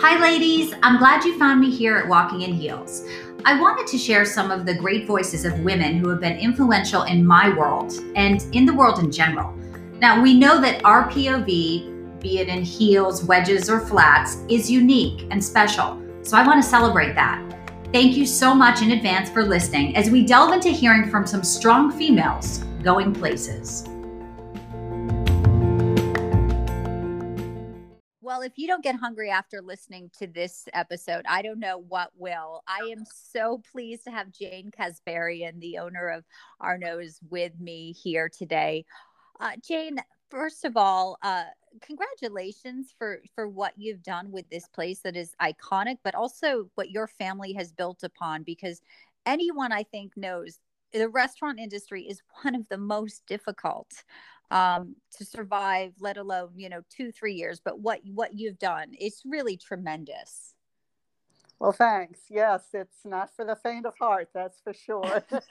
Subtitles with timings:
[0.00, 0.74] Hi, ladies.
[0.84, 3.04] I'm glad you found me here at Walking in Heels.
[3.44, 7.02] I wanted to share some of the great voices of women who have been influential
[7.02, 9.52] in my world and in the world in general.
[9.98, 15.26] Now, we know that our POV, be it in heels, wedges, or flats, is unique
[15.32, 16.00] and special.
[16.22, 17.42] So I want to celebrate that.
[17.92, 21.42] Thank you so much in advance for listening as we delve into hearing from some
[21.42, 23.84] strong females going places.
[28.38, 32.12] Well, if you don't get hungry after listening to this episode, I don't know what
[32.16, 32.62] will.
[32.68, 36.24] I am so pleased to have Jane Casbarian, the owner of
[36.60, 38.84] Arnaud's, with me here today.
[39.40, 39.96] Uh, Jane,
[40.30, 41.46] first of all, uh,
[41.82, 46.92] congratulations for for what you've done with this place that is iconic, but also what
[46.92, 48.44] your family has built upon.
[48.44, 48.80] Because
[49.26, 50.60] anyone I think knows
[50.92, 54.04] the restaurant industry is one of the most difficult
[54.50, 57.60] um, to survive, let alone you know two three years.
[57.64, 60.54] But what what you've done, it's really tremendous.
[61.60, 62.20] Well, thanks.
[62.30, 65.24] Yes, it's not for the faint of heart, that's for sure.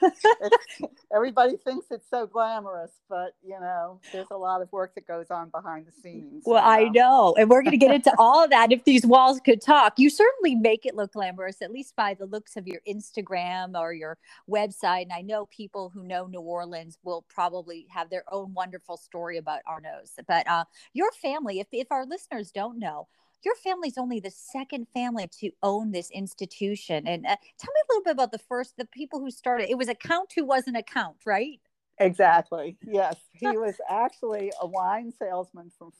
[1.14, 5.26] everybody thinks it's so glamorous, but you know, there's a lot of work that goes
[5.30, 6.44] on behind the scenes.
[6.46, 7.34] Well, I know.
[7.38, 9.98] And we're going to get into all of that if these walls could talk.
[9.98, 13.92] You certainly make it look glamorous, at least by the looks of your Instagram or
[13.92, 14.16] your
[14.50, 15.02] website.
[15.02, 19.36] And I know people who know New Orleans will probably have their own wonderful story
[19.36, 20.12] about Arnaud's.
[20.26, 20.64] But uh,
[20.94, 23.08] your family, if, if our listeners don't know,
[23.44, 27.06] your family's only the second family to own this institution.
[27.06, 29.70] And uh, tell me a little bit about the first, the people who started.
[29.70, 31.60] It was a count who wasn't a count, right?
[31.98, 32.76] Exactly.
[32.82, 35.92] Yes, he was actually a wine salesman from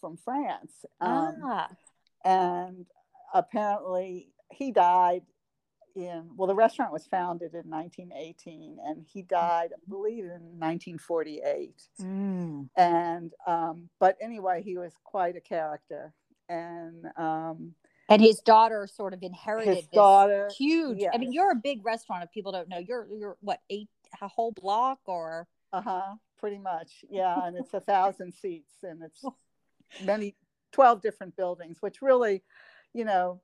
[0.00, 1.68] from France, um, ah.
[2.24, 2.86] and
[3.34, 5.22] apparently he died
[5.96, 11.82] in well the restaurant was founded in 1918 and he died i believe in 1948
[12.00, 12.68] mm.
[12.76, 16.12] and um, but anyway he was quite a character
[16.48, 17.74] and um,
[18.08, 21.12] and his daughter sort of inherited his daughter huge yes.
[21.14, 23.88] i mean you're a big restaurant if people don't know you're you're what eight
[24.22, 25.46] a whole block or?
[25.72, 29.24] Uh-huh pretty much yeah and it's a thousand seats and it's
[30.04, 30.34] many
[30.72, 32.42] 12 different buildings which really
[32.94, 33.40] you know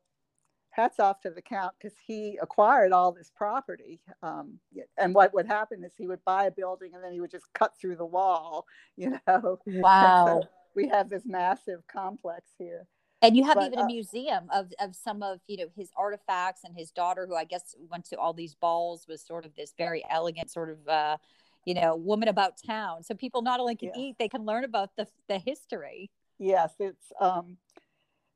[0.70, 4.58] hats off to the count because he acquired all this property um,
[4.98, 7.52] and what would happen is he would buy a building and then he would just
[7.52, 8.66] cut through the wall
[8.96, 9.58] you know?
[9.66, 10.26] Wow.
[10.26, 12.86] so we have this massive complex here.
[13.22, 15.90] And you have but, even a uh, museum of, of some of you know his
[15.96, 19.54] artifacts and his daughter who i guess went to all these balls was sort of
[19.54, 21.16] this very elegant sort of uh,
[21.64, 23.02] you know woman about town.
[23.02, 26.10] So people not only can eat they can learn about the, the history.
[26.38, 27.56] Yes it's um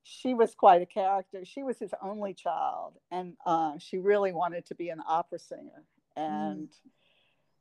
[0.04, 1.44] she was quite a character.
[1.44, 5.84] She was his only child and uh, she really wanted to be an opera singer.
[6.16, 6.72] And mm.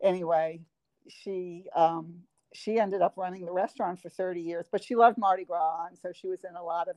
[0.02, 0.62] anyway
[1.10, 2.22] she um,
[2.54, 5.98] she ended up running the restaurant for 30 years but she loved mardi gras and
[5.98, 6.96] so she was in a lot of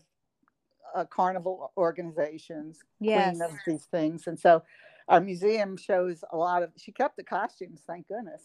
[0.94, 3.37] uh, carnival organizations, yes.
[3.37, 4.27] queen of these things.
[4.27, 4.62] And so
[5.09, 8.43] our museum shows a lot of, she kept the costumes, thank goodness.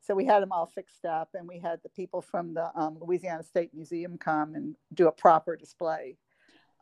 [0.00, 2.98] So we had them all fixed up and we had the people from the um,
[3.00, 6.18] Louisiana State Museum come and do a proper display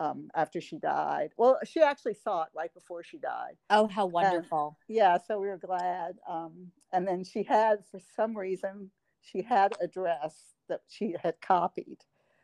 [0.01, 1.31] um, after she died.
[1.37, 3.56] Well, she actually saw it right before she died.
[3.71, 4.77] Oh, how wonderful.
[4.89, 6.17] And, yeah, so we were glad.
[6.28, 8.91] Um, and then she had, for some reason,
[9.22, 10.34] she had a dress
[10.69, 11.99] that she had copied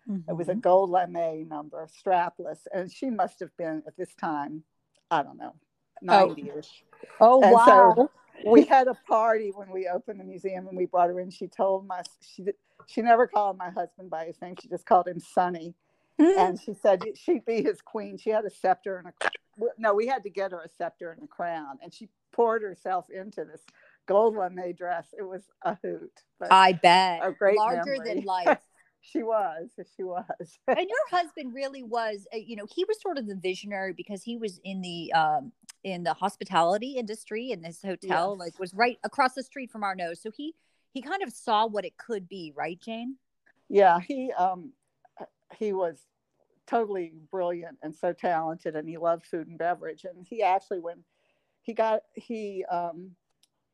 [0.09, 0.31] Mm-hmm.
[0.31, 0.61] It was a mm-hmm.
[0.61, 4.62] gold lame number, strapless, and she must have been at this time,
[5.11, 5.55] I don't know,
[6.00, 6.84] ninety-ish.
[7.21, 7.94] Oh, oh wow!
[7.94, 8.11] So
[8.50, 11.31] we had a party when we opened the museum, and we brought her in.
[11.31, 12.47] She told my she
[12.87, 14.55] she never called my husband by his name.
[14.60, 15.75] She just called him Sonny,
[16.19, 16.39] mm-hmm.
[16.39, 18.16] and she said she'd be his queen.
[18.16, 19.93] She had a scepter and a no.
[19.93, 23.45] We had to get her a scepter and a crown, and she poured herself into
[23.45, 23.66] this
[24.09, 25.15] gold lame dress.
[25.17, 26.11] It was a hoot.
[26.51, 27.21] I bet.
[27.23, 28.15] A great larger memory.
[28.15, 28.59] than life.
[29.01, 30.25] she was she was
[30.67, 34.25] and your husband really was uh, you know he was sort of the visionary because
[34.25, 35.53] he was in the um
[35.85, 38.47] in the hospitality industry and this hotel yes.
[38.47, 40.21] like was right across the street from Arnaud's.
[40.21, 40.53] so he
[40.91, 43.15] he kind of saw what it could be right jane
[43.69, 44.72] yeah he um
[45.57, 46.01] he was
[46.66, 51.04] totally brilliant and so talented and he loved food and beverage and he actually when
[51.63, 53.13] he got he um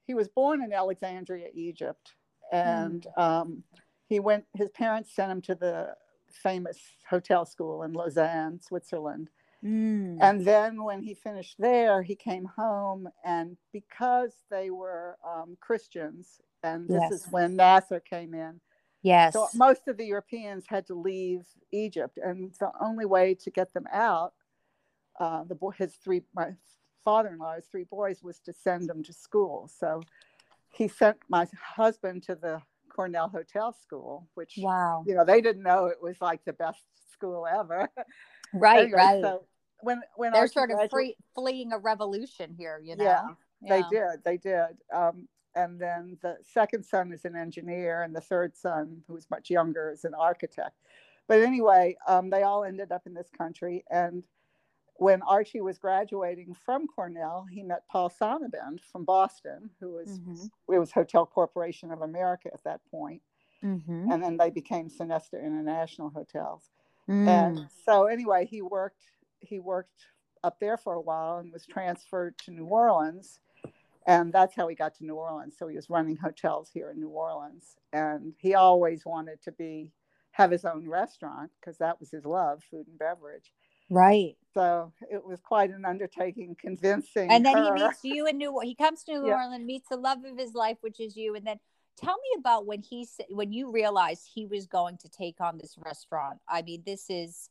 [0.06, 2.12] he was born in alexandria egypt
[2.52, 3.22] and mm.
[3.22, 3.62] um
[4.08, 5.94] he went his parents sent him to the
[6.30, 6.78] famous
[7.08, 9.30] hotel school in lausanne switzerland
[9.64, 10.16] mm.
[10.20, 16.40] and then when he finished there he came home and because they were um, christians
[16.62, 17.12] and this yes.
[17.12, 18.60] is when nasser came in
[19.02, 23.50] yes so most of the europeans had to leave egypt and the only way to
[23.50, 24.32] get them out
[25.20, 26.48] uh, the boy his three my
[27.04, 30.00] father-in-law's three boys was to send them to school so
[30.70, 31.46] he sent my
[31.76, 32.60] husband to the
[32.94, 36.84] Cornell Hotel School, which wow, you know they didn't know it was like the best
[37.12, 37.88] school ever.
[38.56, 39.20] Right, Anyway, right.
[39.20, 39.46] So
[39.80, 43.04] when when They're Archie sort of free, fleeing a revolution here, you know.
[43.04, 43.24] Yeah,
[43.68, 44.22] they did.
[44.24, 44.76] They did.
[44.94, 49.50] Um, and then the second son is an engineer, and the third son, who's much
[49.50, 50.76] younger, is an architect.
[51.26, 53.84] But anyway, um, they all ended up in this country.
[53.90, 54.22] And
[54.96, 60.50] when Archie was graduating from Cornell, he met Paul Sonnabend from Boston, who was Mhm.
[60.72, 63.22] it was Hotel Corporation of America at that point.
[63.62, 64.12] Mhm.
[64.12, 66.70] And then they became Sonesta International Hotels.
[67.08, 67.28] Mm.
[67.28, 69.06] And so anyway, he worked
[69.40, 70.06] he worked
[70.42, 73.40] up there for a while and was transferred to New Orleans.
[74.06, 75.56] And that's how he got to New Orleans.
[75.56, 77.78] So he was running hotels here in New Orleans.
[77.92, 79.92] And he always wanted to be
[80.32, 83.52] have his own restaurant because that was his love, food and beverage.
[83.90, 84.36] Right.
[84.54, 87.74] So it was quite an undertaking convincing And then her.
[87.76, 89.34] he meets you in New he comes to New Yeah.
[89.34, 91.34] Orleans, meets the love of his life, which is you.
[91.34, 91.58] And then
[91.96, 95.76] tell me about when he when you realized he was going to take on this
[95.84, 96.40] restaurant.
[96.48, 97.50] I mean, this is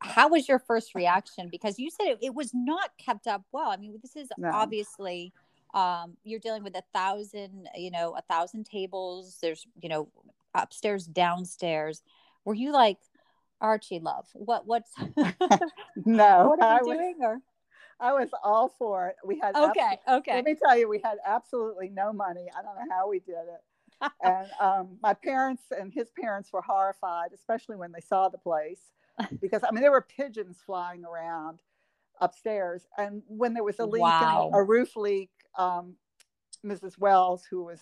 [0.00, 1.48] how was your first reaction?
[1.50, 3.70] Because you said it, it was not kept up well.
[3.70, 4.50] I mean, this is No.
[4.52, 5.32] obviously
[5.72, 9.38] um you're dealing with a thousand, you know, a thousand tables.
[9.42, 10.08] There's, you know,
[10.54, 12.02] upstairs, downstairs.
[12.44, 12.98] Were you like
[13.60, 14.26] Archie love?
[14.34, 14.92] What what's
[15.96, 17.16] no, what are was, doing?
[17.22, 17.40] Or
[18.00, 19.16] I was all for it.
[19.24, 20.34] We had okay, okay.
[20.34, 22.48] Let me tell you, we had absolutely no money.
[22.56, 23.62] I don't know how we did it.
[24.22, 28.80] and um, my parents and his parents were horrified, especially when they saw the place,
[29.40, 31.60] because I mean there were pigeons flying around
[32.20, 34.50] upstairs, and when there was a leak, Wow.
[34.54, 35.96] a roof leak, um,
[36.64, 36.98] Mrs.
[36.98, 37.80] Wells, who was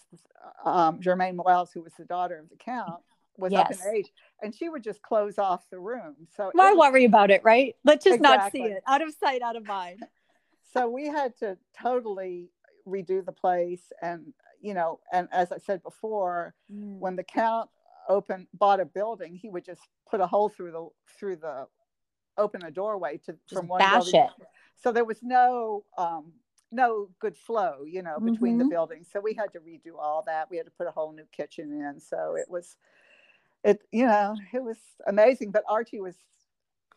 [0.64, 3.02] um, Germaine Wells, who was the daughter of the count,
[3.38, 3.84] was up Yes.
[3.86, 4.12] in age,
[4.42, 6.26] and she would just close off the room.
[6.36, 7.76] So Why was- worry about it, right?
[7.84, 8.82] Let's just not see it.
[8.86, 10.04] Out of sight, out of mind.
[10.74, 12.50] so we had to totally
[12.86, 14.32] redo the place and
[14.62, 16.98] you know and as i said before Mm.
[16.98, 17.68] when the count
[18.08, 20.88] opened bought a building he would just put a hole through the
[21.18, 21.66] through the
[22.38, 24.30] open a doorway to Just from one building it.
[24.76, 26.32] so there was no um
[26.72, 28.70] no good flow you know between the Mhm.
[28.70, 31.26] buildings so we had to redo all that we had to put a whole new
[31.26, 32.76] kitchen in so it was
[33.64, 34.76] it you know it was
[35.06, 36.16] amazing but archie was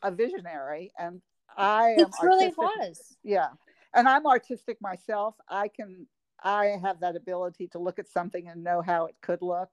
[0.04, 1.22] a visionary and
[1.58, 3.18] i am truly was.
[3.24, 3.50] yeah
[3.94, 6.06] and i'm artistic myself i can
[6.44, 9.69] i have that ability to look at something and know how it could look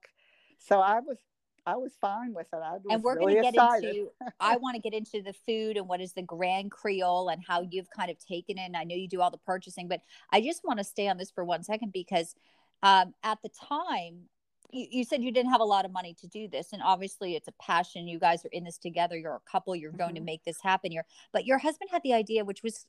[0.59, 1.19] so i was
[1.67, 3.97] i was fine with it i was And we're really going to get excited.
[3.97, 7.43] into, I want to get into the food and what is the Grand Creole and
[7.47, 8.63] how you've kind of taken it.
[8.63, 10.01] And I know you do all the purchasing, but
[10.33, 12.35] I just want to stay on this for one second because
[12.83, 14.29] um, at the time,
[14.71, 16.73] you, you said you didn't have a lot of money to do this.
[16.73, 18.07] And obviously, it's a passion.
[18.07, 19.17] You guys are in this together.
[19.17, 19.75] You're a couple.
[19.75, 20.27] You're going to Mhm.
[20.27, 21.05] make this happen here.
[21.33, 22.87] But your husband had the idea, which was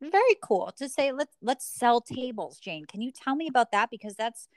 [0.00, 3.90] very cool to say let's let's sell tables jane can you tell me about that
[3.90, 4.48] because that's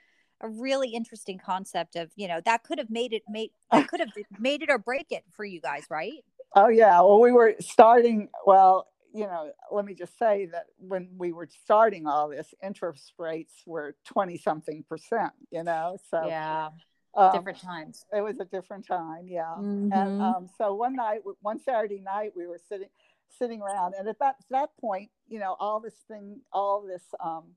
[0.41, 4.00] a really interesting concept of you know that could have made it made that could
[4.00, 6.23] have made it or break it for you guys right
[6.56, 11.10] oh yeah well we were starting well you know let me just say that when
[11.18, 16.69] we were starting all this interest rates were 20 something percent you know so yeah.
[17.16, 18.06] um, different times.
[18.13, 19.56] it was a different time yeah.
[19.56, 20.22] And Mhm.
[20.22, 22.90] um, so one night one saturday night we were sitting
[23.30, 27.56] sitting around and at that that point you know all this thing all this um,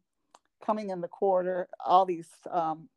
[0.64, 2.88] coming in the quarter all these um,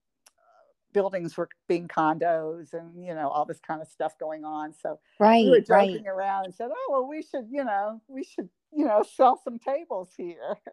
[0.94, 4.74] buildings were being condos and you know all this kind of stuff going on.
[4.74, 8.01] So right we were right joking around and said oh well we should you know
[8.08, 10.56] we should you know sell some tables here.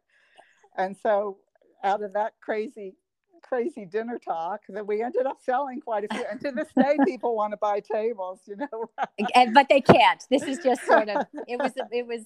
[0.77, 1.39] And so
[1.85, 2.97] out of that crazy
[3.45, 6.25] crazy dinner talk that we ended up selling quite a few.
[6.29, 8.91] And to this day people want to buy tables you know
[9.37, 10.25] and, but they can't.
[10.31, 12.25] This is just sort of it was it was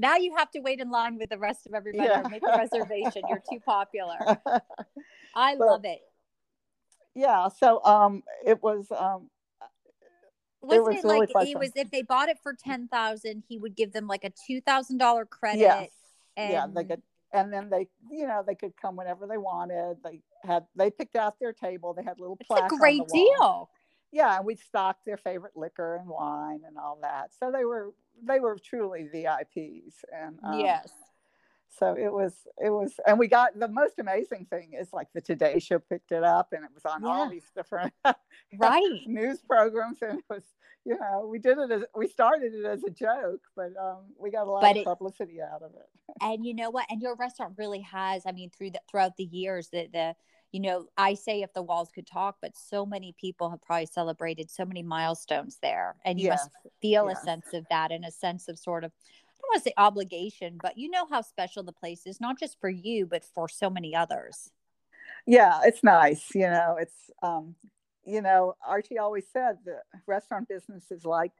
[0.00, 2.26] now you have to wait in line with the rest of everybody Yeah.
[2.28, 3.22] make a reservation.
[3.28, 4.16] You're too popular.
[5.36, 6.00] I But- love it
[7.16, 9.28] yeah so um it was um
[10.60, 13.58] wasn't was it, really like quite he was if they bought it for 10000 he
[13.58, 15.88] would give them like a $2000 credit yes.
[16.36, 19.96] Yeah they could and then they you know they could come whenever they wanted.
[20.04, 21.92] They had they picked out their table.
[21.94, 23.70] They had little it's a great deal.
[24.12, 27.30] Yeah and we stocked their favorite liquor and wine and all that.
[27.38, 27.92] So they were
[28.22, 30.90] they were truly vips and um, yes
[31.78, 35.20] so it was it was and we got the most amazing thing is like the
[35.20, 37.92] today show picked it up and it was on all these different
[38.58, 39.00] right.
[39.06, 40.42] news programs and it was
[40.84, 44.30] you know we did it as we started it as a joke but um, we
[44.30, 45.88] got a lot But of it- publicity out of it.
[46.22, 46.86] And you know what?
[46.88, 50.14] And your restaurant really has i mean through the throughout the years that the
[50.52, 53.86] you know i say if the walls could talk but so many people have probably
[53.86, 55.96] celebrated so many milestones there.
[56.04, 57.18] And you must feel yes.
[57.20, 58.92] a sense of that and a sense of sort of
[59.46, 62.58] don't want to say obligation but you know how special the place is not just
[62.60, 64.50] for you but for so many others
[65.26, 67.54] yeah it's nice you know it's um
[68.04, 71.32] you know archie always said the restaurant business is like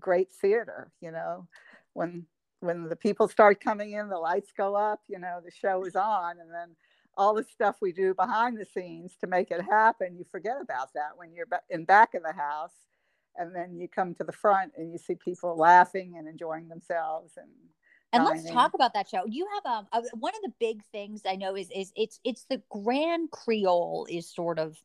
[0.00, 0.90] great theater.
[1.00, 1.46] You know,
[1.94, 2.26] when
[2.60, 5.00] when the people start coming in, the lights go up.
[5.08, 6.76] You know, the show is on, and then
[7.16, 10.92] all the stuff we do behind the scenes to make it happen, you forget about
[10.94, 12.74] that when you're in back of the house,
[13.38, 17.32] and then you come to the front and you see people laughing and enjoying themselves
[17.36, 17.48] and
[18.12, 19.24] and let's talk about that show.
[19.26, 22.62] You have um, one of the big things I know is is it's it's the
[22.70, 24.76] Grand Creole is sort of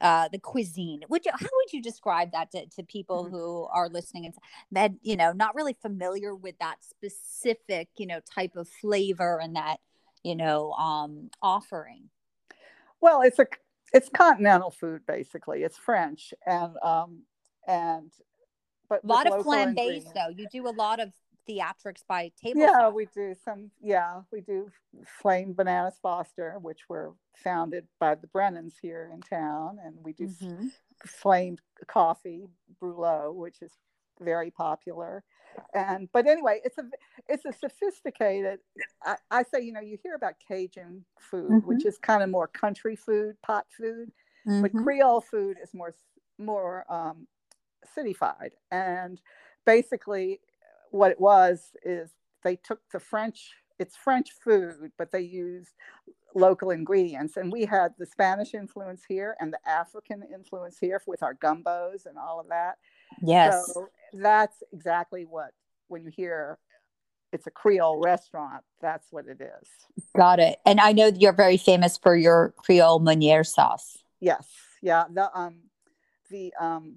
[0.00, 1.02] uh, the cuisine.
[1.08, 3.34] Would you, how would you describe that to, to people mm-hmm.
[3.34, 4.34] who are listening and
[4.72, 9.56] that you know not really familiar with that specific you know type of flavor and
[9.56, 9.78] that
[10.22, 12.08] you know um, offering?
[13.00, 13.46] Well, it's a
[13.92, 15.62] it's continental food basically.
[15.62, 17.22] It's French and um,
[17.66, 18.12] and
[18.88, 20.28] but a lot of flambe though.
[20.28, 21.12] You do a lot of
[21.48, 22.60] theatrics by table.
[22.60, 23.70] Yeah, we do some.
[23.80, 24.70] Yeah, we do
[25.20, 30.28] Flame Bananas Foster, which were founded by the Brennans here in town, and we do
[30.28, 30.68] mm-hmm.
[31.06, 32.46] Flame Coffee
[32.80, 33.72] Brulot, which is
[34.20, 35.24] very popular.
[35.74, 36.84] And but anyway, it's a
[37.28, 38.60] it's a sophisticated.
[39.04, 41.68] I, I say you know you hear about Cajun food, mm-hmm.
[41.68, 44.10] which is kind of more country food, pot food,
[44.46, 44.62] mm-hmm.
[44.62, 45.94] but Creole food is more
[46.38, 47.26] more um,
[47.96, 49.20] cityfied and
[49.64, 50.40] basically
[50.90, 52.10] what it was is
[52.44, 55.70] they took the French, it's French food, but they used
[56.34, 57.36] local ingredients.
[57.36, 62.06] And we had the Spanish influence here and the African influence here with our gumbos
[62.06, 62.78] and all of that.
[63.22, 63.72] Yes.
[63.72, 65.50] So that's exactly what,
[65.88, 66.58] when you hear
[67.32, 70.04] it's a Creole restaurant, that's what it is.
[70.16, 70.58] Got it.
[70.66, 73.98] And I know you're very famous for your Creole Meunier sauce.
[74.20, 74.46] Yes.
[74.82, 75.04] Yeah.
[75.10, 75.56] The, um,
[76.30, 76.96] the, um,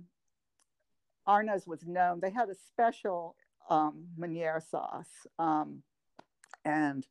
[1.28, 2.20] Arnaud's was known.
[2.20, 3.36] They had a special
[3.70, 5.10] um, Meunier sauce.
[5.40, 5.82] Um,
[6.64, 7.06] and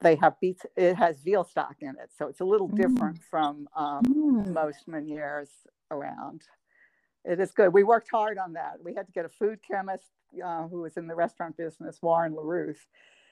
[0.00, 2.10] they have beets, it has veal stock in it.
[2.16, 2.76] So it's a little mm.
[2.76, 4.52] different from um, mm.
[4.52, 5.48] most Meuniers
[5.90, 6.42] around.
[7.24, 7.72] It is good.
[7.72, 8.74] We worked hard on that.
[8.84, 10.10] We had to get a food chemist
[10.44, 12.76] uh, who was in the restaurant business, Warren LeRuth,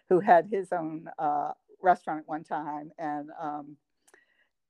[0.09, 2.91] who had his own uh, restaurant at one time.
[2.99, 3.77] And um,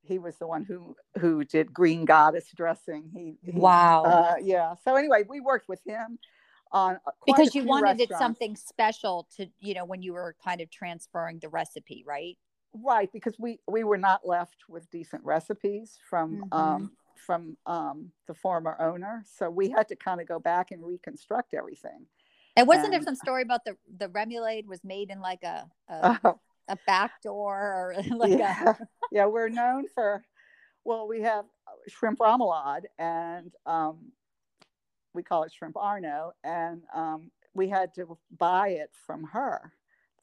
[0.07, 3.11] he was the one who who did green goddess dressing.
[3.13, 4.03] He, he wow.
[4.03, 4.75] Uh, yeah.
[4.85, 6.19] So anyway, we worked with him
[6.75, 10.71] on because you wanted it something special to you know when you were kind of
[10.71, 12.37] transferring the recipe right
[12.75, 16.53] right because we we were not left with decent recipes from mm-hmm.
[16.53, 20.85] um from um the former owner so we had to kind of go back and
[20.85, 22.07] reconstruct everything
[22.57, 25.67] and wasn't and, there some story about the the remoulade was made in like a
[25.89, 28.71] a, oh, a back door or like yeah.
[28.71, 28.77] a
[29.15, 30.23] yeah we're known for
[30.85, 31.47] well we have
[31.89, 34.13] shrimp remoulade and um
[35.15, 36.33] we call it shrimp Arnaud.
[36.43, 39.73] and um, we had to buy it from her,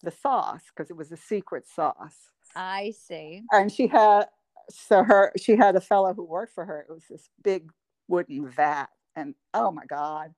[0.03, 2.31] the sauce, because it was a secret sauce.
[2.55, 3.43] I see.
[3.51, 4.25] And she had
[4.69, 6.81] so her she had a fellow who worked for her.
[6.81, 7.71] It was this big
[8.07, 10.33] wooden vat, and oh my God,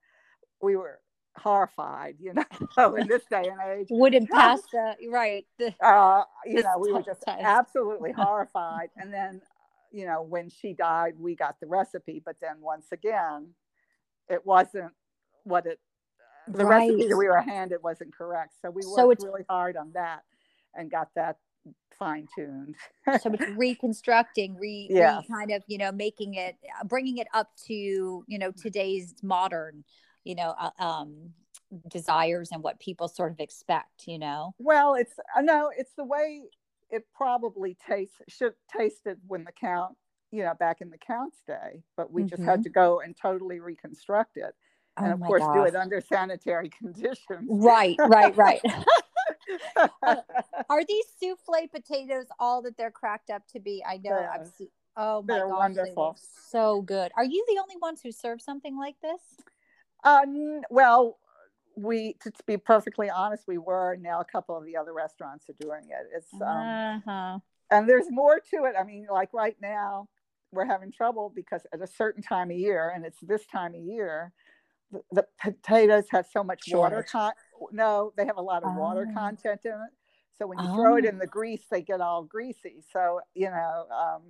[0.61, 0.99] we were
[1.37, 2.33] horrified, you
[2.77, 3.87] know, in this day and age.
[3.89, 5.45] Wooden pasta, right?
[5.59, 8.89] The, uh, you know, we were just absolutely horrified.
[8.97, 9.41] And then,
[9.91, 13.49] you know, when she died, we got the recipe, but then once again,
[14.29, 14.91] it wasn't
[15.43, 15.79] what it
[16.47, 16.89] the right.
[16.89, 18.53] recipe that we were handed wasn't correct.
[18.61, 20.23] So we worked so really hard on that
[20.75, 21.37] and got that
[21.97, 22.75] fine tuned.
[23.21, 25.19] so it's reconstructing, re, yeah.
[25.19, 27.73] re, kind of, you know, making it, bringing it up to,
[28.27, 29.83] you know, today's modern,
[30.23, 31.33] you know, uh, um,
[31.89, 34.53] desires and what people sort of expect, you know?
[34.59, 36.43] Well, it's, no, it's the way
[36.89, 39.95] it probably tastes, should tasted when the count
[40.33, 42.29] you know, back in the Count's day, but we mm-hmm.
[42.29, 42.63] just had mm-hmm.
[42.63, 44.55] to go and totally reconstruct it.
[44.97, 47.47] And oh of course, do it under sanitary conditions.
[47.47, 48.59] Right, right, right.
[49.75, 50.15] uh,
[50.69, 53.83] are these souffle potatoes all that they're cracked up to be?
[53.87, 54.27] I know
[54.57, 54.69] seen.
[54.97, 56.13] Oh my they're gosh, wonderful.
[56.13, 57.11] They so good.
[57.15, 59.21] Are you the only ones who serve something like this?
[60.03, 61.17] Um, well,
[61.75, 63.97] we to, to be perfectly honest, we were.
[63.99, 66.07] Now a couple of the other restaurants are doing it.
[66.15, 67.39] It's um, uh-huh.
[67.71, 68.75] and there's more to it.
[68.79, 70.07] I mean, like right now,
[70.51, 73.81] we're having trouble because at a certain time of year, and it's this time of
[73.81, 74.31] year,
[74.91, 76.91] the, the potatoes have so much Short.
[76.91, 77.05] water.
[77.09, 77.33] Con-
[77.71, 78.79] no, they have a lot of oh.
[78.79, 79.93] water content in it.
[80.37, 80.75] So when you oh.
[80.75, 81.31] throw it in the oh.
[81.31, 82.83] grease, they get all greasy.
[82.91, 84.21] So you know, um,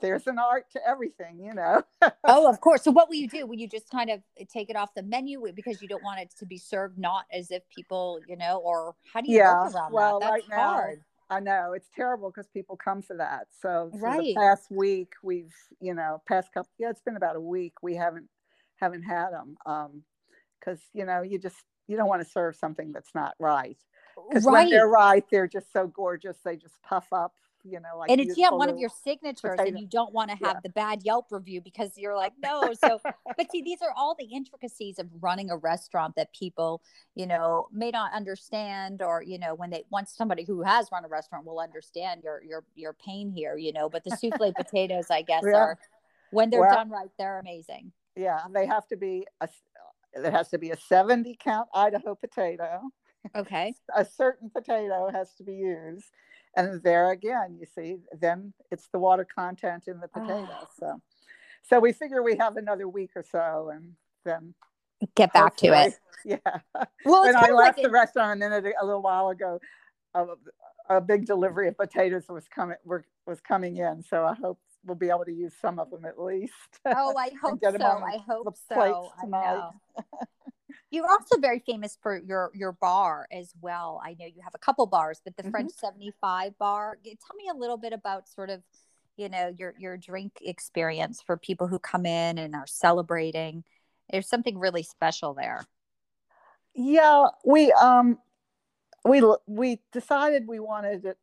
[0.00, 1.82] there's an art to everything, you know.
[2.24, 2.82] oh, of course.
[2.82, 3.46] So what will you do?
[3.46, 6.30] Will you just kind of take it off the menu because you don't want it
[6.38, 9.74] to be served not as if people, you know, or how do you yeah, work
[9.74, 10.32] around well, that?
[10.32, 10.98] That's right hard.
[10.98, 13.48] Now, I know it's terrible because people come for that.
[13.60, 14.20] So right.
[14.20, 17.74] the past week, we've you know past couple yeah, it's been about a week.
[17.82, 18.28] We haven't
[18.76, 20.02] haven't had them Um,
[20.60, 21.56] because um, you know you just
[21.88, 23.76] you don't want to serve something that's not right
[24.28, 24.52] because right.
[24.52, 26.38] when they're right, they're just so gorgeous.
[26.44, 27.34] They just puff up
[27.66, 29.64] you know, like and it's yeah one of your signatures, potato.
[29.68, 30.60] and you don't want to have Yeah.
[30.62, 32.72] the bad Yelp review because you're like, no.
[32.74, 33.00] So,
[33.36, 36.82] but see, these are all the intricacies of running a restaurant that people,
[37.14, 41.04] you know, may not understand, or you know, when they once somebody who has run
[41.04, 43.88] a restaurant will understand your your your pain here, you know.
[43.88, 45.56] But the souffle potatoes, I guess, Yeah.
[45.56, 45.78] are
[46.30, 47.92] when they're Well- done right, they're amazing.
[48.14, 49.48] yeah, they have to be a.
[50.14, 52.80] there has to be a 70 count Idaho potato.
[53.34, 53.74] Okay.
[53.94, 56.06] A certain potato has to be used.
[56.56, 60.48] And there again, you see, then it's the water content in the potato.
[60.50, 60.66] Ah.
[60.78, 61.00] So,
[61.62, 63.92] so we figure we have another week or so, and
[64.24, 64.54] then
[65.14, 65.94] Get back to it.
[66.24, 66.38] Yeah.
[67.04, 69.60] Well, when I of like left the it- restaurant a minute a little while ago,
[70.14, 70.24] a,
[70.88, 74.02] a big delivery of potatoes was coming were, was coming in.
[74.02, 76.52] So I hope we'll be able to use some of them at least.
[76.84, 77.70] Oh, I hope so.
[77.78, 78.74] I hope so.
[78.74, 79.42] plates I tonight.
[79.54, 79.70] know.
[80.96, 84.00] You're also very famous for your your bar as well.
[84.02, 85.50] I know you have a couple bars, but the Mhm.
[85.50, 86.98] French 75 bar.
[87.04, 88.62] Tell me a little bit about sort of,
[89.16, 93.62] you know, your your drink experience for people who come in and are celebrating.
[94.08, 95.66] There's something really special there.
[96.72, 98.18] Yeah, we um
[99.04, 101.18] we we decided we wanted it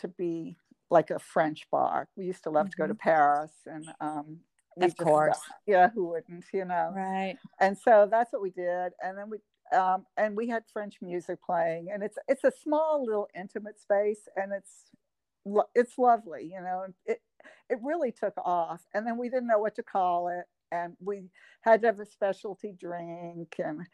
[0.00, 0.56] to be
[0.90, 2.08] like a French bar.
[2.16, 4.40] We used to love to go to Paris and um
[4.76, 5.40] we Of course.
[5.66, 6.92] yeah, who wouldn't, you know.
[6.94, 7.38] Right.
[7.60, 9.38] And so that's what we did and then we
[9.76, 14.28] um and we had French music playing and it's it's a small little intimate space
[14.36, 14.84] and it's
[15.44, 16.82] lo- it's lovely, you know.
[16.84, 17.22] and It
[17.70, 21.30] it really took off and then we didn't know what to call it and we
[21.62, 23.86] had to have a specialty drink and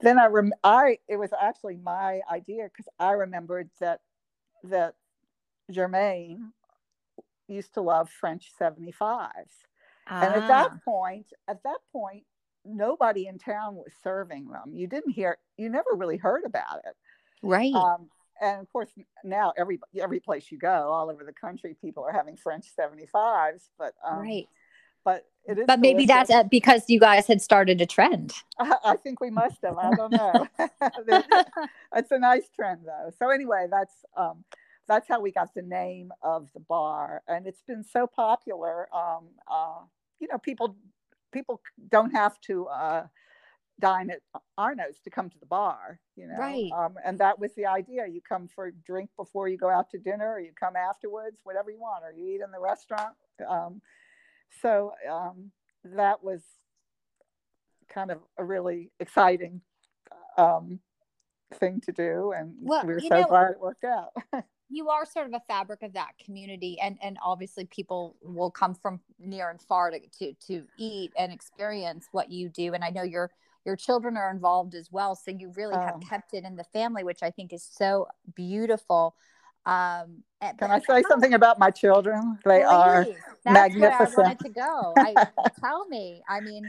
[0.00, 4.00] then I rem- I it was actually my idea because I remembered that
[4.64, 4.94] that
[5.70, 6.52] Germaine
[7.48, 8.52] used to love French
[10.08, 10.22] 75s.
[10.24, 10.46] And at Ah.
[10.48, 12.24] that point, at that point,
[12.64, 14.72] nobody in town was serving them.
[14.74, 16.96] You didn't hear, you never really heard about it.
[17.42, 17.74] right.
[17.74, 18.08] Um,
[18.40, 18.90] and of course,
[19.24, 23.68] now every every place you go, all over the country, people are having French 75s.
[23.78, 24.48] But um, right.
[25.04, 25.66] but it is.
[25.66, 26.28] But maybe delicious.
[26.28, 28.32] that's because you guys had started a trend.
[28.58, 29.76] I, I think we must have.
[29.78, 30.48] I don't know.
[31.94, 33.10] It's a nice trend though.
[33.18, 34.44] So anyway, that's um,
[34.88, 38.88] that's how we got the name of the bar, and it's been so popular.
[38.94, 39.80] Um, uh,
[40.22, 40.76] you know, people
[41.32, 43.06] people don't have to uh,
[43.80, 44.20] dine at
[44.56, 45.98] Arnaud's to come to the bar.
[46.16, 46.70] You know, Right.
[46.76, 48.06] Um, and that was the idea.
[48.06, 51.38] You come for a drink before you go out to dinner, or you come afterwards,
[51.42, 53.14] whatever you want, or you eat in the restaurant.
[53.48, 53.82] Um,
[54.60, 55.50] so um,
[55.84, 56.42] that was
[57.88, 59.60] kind of a really exciting
[60.38, 60.78] um,
[61.54, 64.12] thing to do, and Well, we were so know- glad it worked out.
[64.72, 68.74] you are sort of a fabric of that community and and obviously people will come
[68.74, 72.88] from near and far to to, to eat and experience what you do and i
[72.90, 73.30] know your
[73.64, 76.00] your children are involved as well so you really have Oh.
[76.08, 79.14] kept it in the family which i think is so beautiful
[79.66, 82.38] um and- Can I say something about my children?
[82.44, 83.16] They are Please.
[83.44, 84.16] That's where I magnificent.
[84.16, 84.94] wanted to go.
[84.98, 85.14] I
[85.60, 86.22] tell me.
[86.28, 86.68] I mean,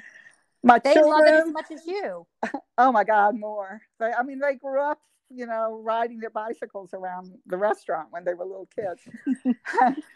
[0.61, 2.27] my they love it as much as you.
[2.77, 3.81] Oh my God, more.
[3.99, 4.99] They, I mean, they grew up,
[5.33, 9.01] you know, riding their bicycles around the restaurant when they were little kids,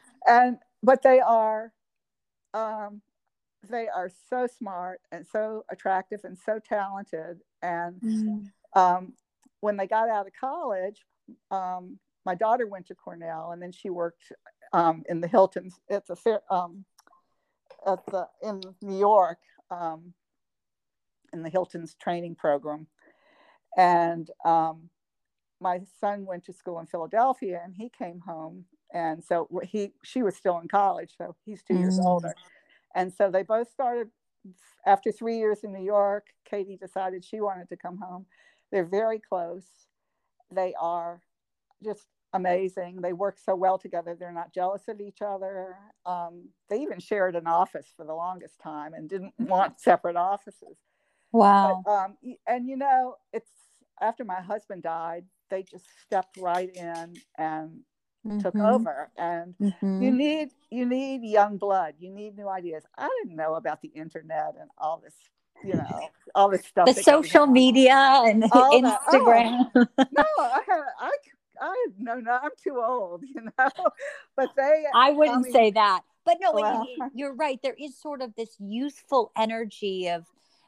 [0.28, 1.72] and but they are,
[2.54, 3.02] um,
[3.70, 7.40] they are so smart and so attractive and so talented.
[7.62, 8.02] And
[8.74, 9.14] um,
[9.62, 11.04] when they got out of college,
[11.52, 14.32] um, my daughter went to Cornell, and then she worked
[14.74, 16.86] um, in the Hiltons at the fair, um,
[17.86, 19.40] at the in New York
[19.72, 20.14] um,
[21.34, 22.88] in the Hilton's training program,
[23.78, 24.90] and um,
[25.60, 30.24] my son went to school in Philadelphia, and he came home, and so he she
[30.24, 32.06] was still in college, so he's two years Mm.
[32.06, 32.36] older,
[32.96, 34.10] and so they both started
[34.86, 36.28] after three years in New York.
[36.46, 38.26] Katie decided she wanted to come home.
[38.72, 39.66] They're very close.
[40.52, 41.22] They are
[41.84, 43.02] just amazing.
[43.02, 44.16] They work so well together.
[44.18, 45.78] They're not jealous of each other.
[46.06, 50.78] Um, they even shared an office for the longest time and didn't want separate offices.
[51.32, 51.84] Wow.
[51.86, 53.52] But, um, and you know, it's
[54.02, 57.84] after my husband died, they just stepped right in and
[58.42, 58.74] took Mhm.
[58.74, 59.10] over.
[59.18, 60.02] And Mhm.
[60.04, 61.96] you need you need young blood.
[62.00, 62.84] You need new ideas.
[62.98, 65.16] I didn't know about the internet and all this,
[65.64, 66.88] you know, all this stuff.
[66.88, 68.82] the social media and All oh.
[68.82, 69.72] Instagram.
[69.98, 71.12] no, I had, I,
[71.62, 73.70] I, no, no, I'm too old, you know.
[74.36, 76.02] But they, I wouldn't mean- say that.
[76.26, 77.62] But no, Well- it- you're right.
[77.64, 80.26] There is sort of this youthful energy of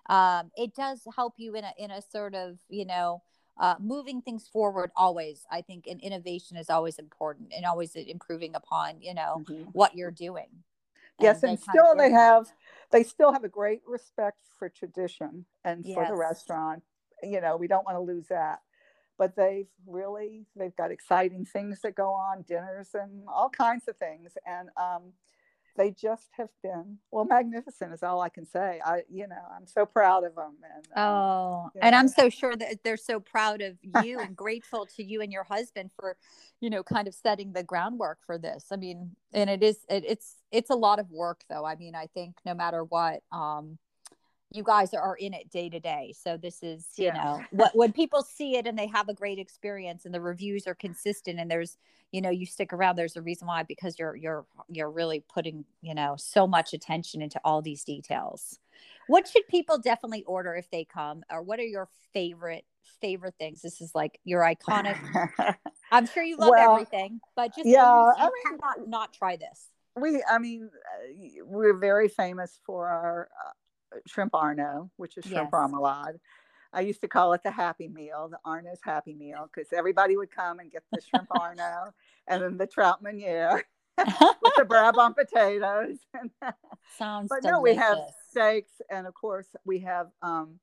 [0.10, 3.22] um, it does help you in a in a sort of, you know,
[3.60, 5.46] uh, moving things forward always.
[5.52, 9.72] I think and innovation is always important and always improving upon, you know, Mhm.
[9.74, 10.64] what you're doing.
[11.20, 12.54] yes, they and still they have,
[12.92, 16.84] they still have a great respect for tradition and for the restaurant.
[17.24, 18.62] You know, we don't want to lose that.
[19.18, 23.98] but they've really they've got exciting things that go on, dinners and all kinds of
[23.98, 25.14] things, and um,
[25.80, 28.82] they just have been well magnificent is all i can say.
[28.86, 32.56] I you know i'm so proud of them and um, oh and i'm so sure
[32.56, 36.18] that they're so proud of you and grateful to you and your husband for
[36.60, 38.66] you know kind of setting the groundwork for this.
[38.72, 41.66] I mean and it is it, it's it's a lot of work though.
[41.66, 43.78] I mean i think no matter what um
[44.52, 46.14] you guys are in it day to day.
[46.20, 47.14] So this is you yeah.
[47.14, 50.66] know what when people see it and they have a great experience and the reviews
[50.68, 51.78] are consistent and there's
[52.12, 55.66] you know you stick around there's a reason why because you're you're you're really putting
[55.82, 58.60] you know so much attention into all these details.
[59.08, 61.24] What should people definitely order if they come?
[61.32, 62.66] Or what are your favorite
[63.02, 63.62] favorite things?
[63.62, 64.98] This is like your iconic
[65.92, 69.70] i'm sure you love well, everything but just yeah i mean not not try this.
[69.96, 73.52] We i mean uh, we're very famous for our uh,
[74.08, 75.62] shrimp Arnaud which is shrimp yes.
[75.62, 76.20] remoulade
[76.72, 80.30] I used to call it the Happy Meal, the Arnaud's Happy Meal, because everybody would
[80.30, 81.94] come and get the shrimp Arnaud
[82.28, 83.64] and then the trout meuniere
[83.98, 85.98] with the Brabant potatoes.
[86.98, 87.52] Sounds but delicious.
[87.52, 87.98] no, we have
[88.30, 90.60] steaks, and of course we have um,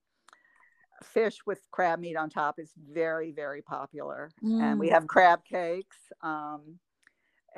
[1.03, 4.63] fish with crab meat on top is very very popular, mm.
[4.63, 4.93] and we mm.
[4.93, 5.99] have crab cakes.
[6.23, 6.79] Um,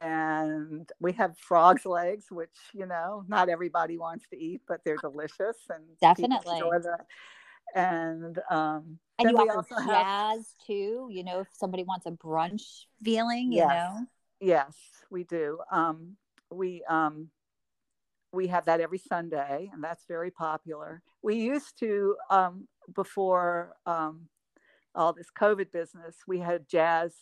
[0.00, 4.96] and we have frogs legs which you know not everybody wants to eat but they're
[4.96, 7.06] delicious and definitely enjoy that.
[7.74, 12.84] And um and you offer jazz have, too you know if somebody wants a brunch
[13.02, 14.06] feeling you yes, know?
[14.40, 14.74] Yes
[15.10, 15.58] we do.
[15.70, 16.16] Um
[16.50, 17.28] we um
[18.32, 21.02] we have that every sunday and that's very popular.
[21.22, 24.28] We used to um before um
[24.94, 27.14] all this covid business we had jazz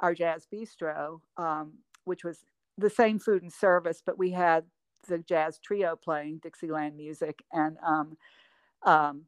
[0.00, 1.74] our jazz bistro um
[2.06, 2.38] which was
[2.78, 4.64] the same food and service but we had
[5.08, 8.16] the jazz trio playing dixieland music and um
[8.84, 9.22] um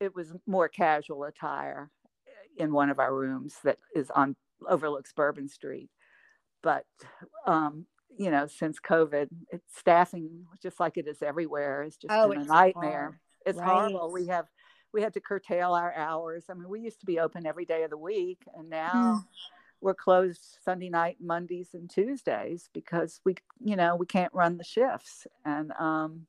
[0.00, 1.90] it was more casual attire
[2.56, 4.36] in one of our rooms that is on
[4.68, 5.90] overlooks Bourbon Street.
[6.62, 6.84] But
[7.46, 12.32] um, you know, since COVID, it's staffing just like it is everywhere is just oh,
[12.32, 13.00] a nightmare.
[13.00, 13.18] Hard.
[13.46, 13.68] It's right.
[13.68, 14.12] horrible.
[14.12, 14.46] We have
[14.92, 16.44] we had to curtail our hours.
[16.50, 19.24] I mean, we used to be open every day of the week, and now.
[19.82, 24.64] We're closed Sunday night, Mondays, and Tuesdays because we, you know, we can't run the
[24.64, 26.26] shifts, and um,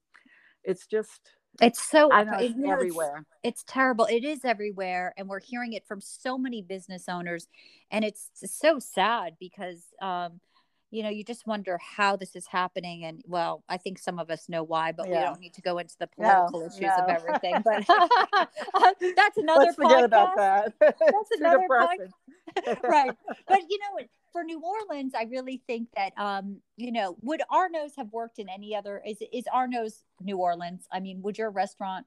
[0.63, 1.21] it's just
[1.61, 3.25] it's so know, it's everywhere.
[3.43, 4.05] It's, it's, terrible.
[4.05, 7.47] It is everywhere, and we're hearing it from so many business owners,
[7.91, 10.39] and it's so sad because, um,
[10.93, 13.03] you know, you just wonder how this is happening.
[13.03, 15.15] And well, I think some of us know why, but yeah.
[15.15, 16.95] we don't need to go into the political no, issues no.
[16.97, 17.55] of everything.
[17.65, 17.87] But
[19.15, 19.65] that's another.
[19.65, 20.73] Let's forget about that.
[20.79, 22.83] That's another podcast.
[22.83, 23.11] right,
[23.47, 27.95] but you know, for New Orleans, I really think that um, you know, would Arnaud's
[27.97, 30.85] have worked in any other is is Arnaud's New Orleans?
[30.91, 32.05] I mean, would your restaurant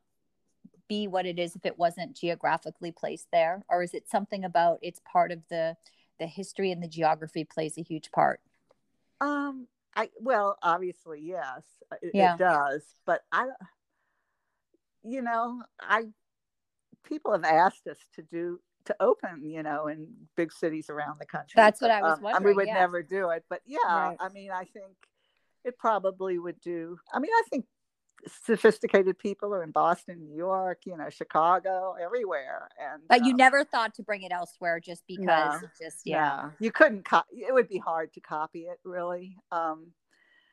[0.89, 3.65] be what it is if it wasn't geographically placed there?
[3.69, 5.77] Or is it something about it's part of the
[6.21, 8.39] the history and the geography plays a huge part?
[9.21, 11.63] Um I well, obviously, yes,
[12.03, 12.35] it, yeah.
[12.35, 12.83] it does.
[13.07, 13.49] But I
[15.03, 16.05] you know, I
[17.05, 21.27] people have asked us to do to open, you know, in big cities around the
[21.27, 21.55] country.
[21.57, 22.45] That's what I was um, wondering.
[22.45, 22.75] we would yeah.
[22.75, 24.17] never do it, but yeah, right.
[24.21, 24.95] I mean, I think
[25.65, 26.99] it probably would do.
[27.13, 27.67] I mean, I think
[28.45, 32.69] sophisticated people are in Boston, New York, you know, Chicago, everywhere.
[32.81, 36.43] And but you um, never thought to bring it elsewhere just because no, just yeah,
[36.45, 36.53] no.
[36.59, 37.05] you couldn't.
[37.05, 39.37] Co- it would be hard to copy it, really.
[39.53, 39.93] Um,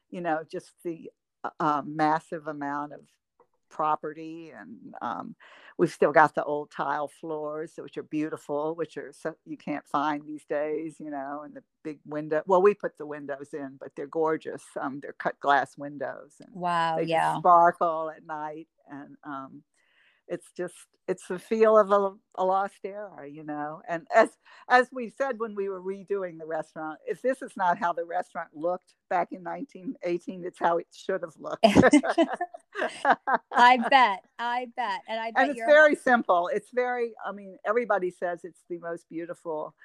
[0.09, 1.09] you know, just the
[1.43, 3.01] uh, um, massive amount of
[3.73, 5.35] property and um,
[5.77, 9.85] we've still got the old tile floors which are beautiful which are so you can't
[9.87, 13.75] find these days you know and the big window well we put the windows in
[13.79, 17.37] but they're gorgeous um, they're cut glass windows and wow they yeah.
[17.39, 19.63] sparkle at night and um,
[20.27, 20.73] it's just
[21.07, 24.29] it's the feel of a, a, lost era you know and as
[24.69, 28.05] as we said when we were redoing the restaurant if this is not how the
[28.05, 31.59] restaurant looked back in 1918 it's how it should have looked
[33.53, 37.57] i bet i bet and i bet and it's very simple it's very i mean
[37.65, 39.75] everybody says it's the most beautiful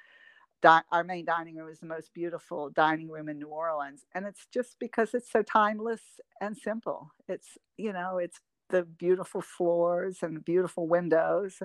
[0.61, 4.03] Di- our main dining room is the most beautiful dining room in New Orleans.
[4.13, 6.01] And it's just because it's so timeless
[6.41, 7.11] and simple.
[7.29, 11.61] It's, you know, it's the beautiful floors and the beautiful windows,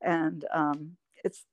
[0.00, 1.44] and um, it's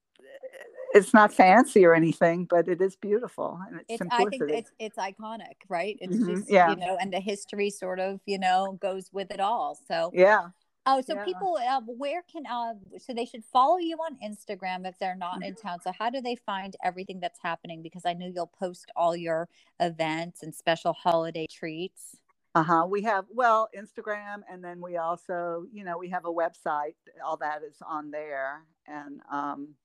[0.93, 4.11] it's not fancy or anything, but it is beautiful and it's, it's.
[4.11, 5.97] I think it's it's iconic, right?
[6.01, 6.35] It's mm-hmm.
[6.35, 6.69] just yeah.
[6.69, 9.77] you know, and the history sort of you know goes with it all.
[9.87, 10.47] So yeah.
[10.87, 11.25] Oh, so yeah.
[11.25, 15.35] people, uh, where can uh, so they should follow you on Instagram if they're not
[15.35, 15.43] mm-hmm.
[15.43, 15.79] in town.
[15.79, 17.83] So how do they find everything that's happening?
[17.83, 19.47] Because I know you'll post all your
[19.79, 22.17] events and special holiday treats.
[22.53, 22.85] Uh-huh.
[22.89, 26.95] We have well Instagram and then we also, you know, we have a website.
[27.25, 28.63] All that is on there.
[28.87, 29.75] And um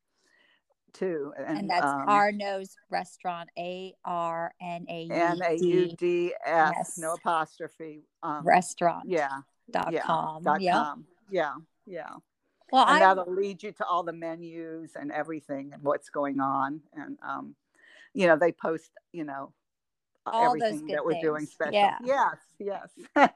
[0.93, 1.33] too.
[1.39, 6.99] And, and that's um, Arnaud's Restaurant, A R N A N A U D S,
[6.99, 8.05] no apostrophe.
[8.23, 9.05] Um, restaurant.
[9.09, 9.41] Yeah.
[9.71, 10.43] Dot yeah, com.
[10.43, 10.75] Dot yep.
[10.75, 11.05] com.
[11.31, 11.55] Yeah.
[11.87, 12.11] Yeah.
[12.73, 16.41] Well, and I, that'll lead you to all the menus and everything and what's going
[16.41, 16.81] on.
[16.95, 17.55] And, um,
[18.13, 19.53] you know, they post, you know,
[20.27, 21.25] all everything that we're things.
[21.25, 21.73] doing special.
[21.73, 21.99] Yeah.
[22.05, 22.89] Yes, yes.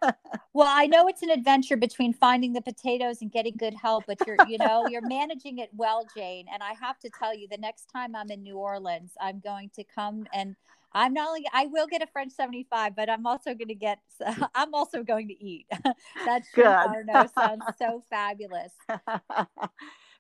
[0.52, 4.18] well, I know it's an adventure between finding the potatoes and getting good help, but
[4.26, 6.46] you're, you know, you're managing it well, Jane.
[6.52, 9.70] And I have to tell you, the next time I'm in New Orleans, I'm going
[9.76, 10.56] to come and
[10.92, 14.00] I'm not only I will get a French 75, but I'm also going to get
[14.54, 15.66] I'm also going to eat.
[16.24, 18.72] that shrimp sounds so fabulous.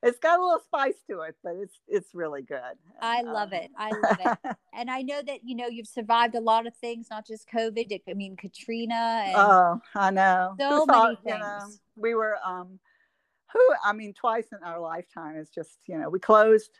[0.02, 2.76] It's got a little spice to it, but it's it's really good.
[3.00, 3.70] I love it.
[3.76, 4.56] I love it.
[4.74, 8.00] and I know that you know you've survived a lot of things, not just COVID.
[8.08, 9.32] I mean Katrina.
[9.34, 10.54] oh, I know.
[10.58, 11.26] So many things.
[11.26, 12.78] You know, we were um,
[13.52, 16.70] who I mean, twice in our lifetime is just you know we closed.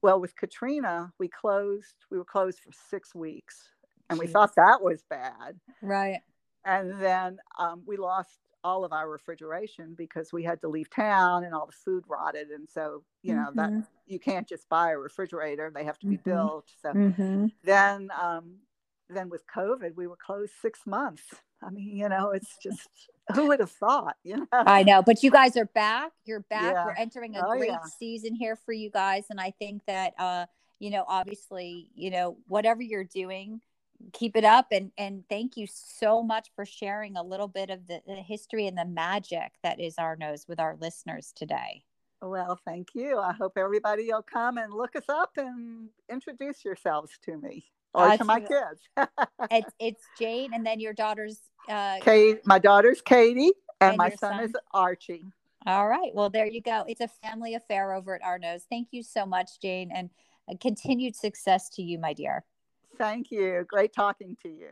[0.00, 1.94] Well, with Katrina, we closed.
[2.10, 3.56] We were closed for six weeks,
[4.08, 4.22] and Jeez.
[4.22, 5.58] we thought that was bad.
[5.82, 6.20] Right.
[6.64, 11.44] And then um, we lost all of our refrigeration because we had to leave town
[11.44, 13.76] and all the food rotted and so you know mm-hmm.
[13.76, 16.30] that you can't just buy a refrigerator they have to be mm-hmm.
[16.30, 17.46] built so mm-hmm.
[17.62, 18.56] then um
[19.08, 21.22] then with covid we were closed six months
[21.62, 22.88] i mean you know it's just
[23.34, 26.72] who would have thought you know i know but you guys are back you're back
[26.72, 26.84] yeah.
[26.84, 27.78] we're entering a oh, great yeah.
[27.98, 30.44] season here for you guys and i think that uh
[30.78, 33.60] you know obviously you know whatever you're doing
[34.12, 34.68] keep it up.
[34.72, 38.66] And and thank you so much for sharing a little bit of the, the history
[38.66, 41.82] and the magic that is Arnaud's with our listeners today.
[42.20, 43.18] Well thank you.
[43.18, 48.08] I hope everybody will come and look us up and introduce yourselves to me or
[48.08, 48.80] uh, to my kids.
[49.50, 54.10] It's, it's jane and then your daughter's uh kate my daughter's katie and, and my
[54.10, 54.40] son, son.
[54.44, 55.24] is archie.
[55.66, 56.10] All right.
[56.14, 56.84] Well there you go.
[56.86, 60.10] It's a family affair over at Arnaud's thank you so much jane and
[60.60, 62.44] continued success to you my dear
[62.98, 63.64] Thank you.
[63.68, 64.70] Great talking to you.